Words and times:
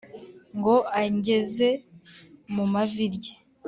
ngo 0.57 0.75
angeze 1.01 1.67
mumavi 2.53 3.05
rye 3.15 3.33